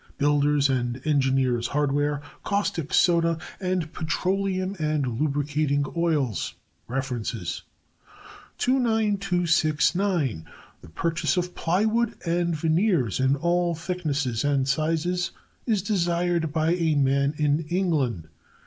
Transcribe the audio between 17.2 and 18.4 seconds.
in England.